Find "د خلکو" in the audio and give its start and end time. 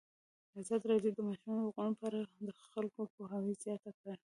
2.47-2.99